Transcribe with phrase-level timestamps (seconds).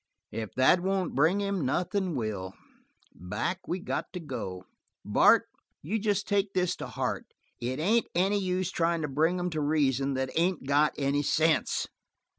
[0.31, 2.55] "If that won't bring him, nothin' will.
[3.13, 4.65] Back we got to go.
[5.05, 5.45] Bart,
[5.83, 7.27] you jest take this to heart:
[7.59, 11.87] It ain't any use tryin' to bring them to reason that ain't got any sense."